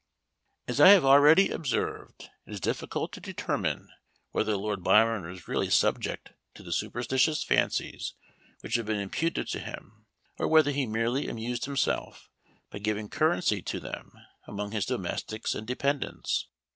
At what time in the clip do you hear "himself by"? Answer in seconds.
11.65-12.79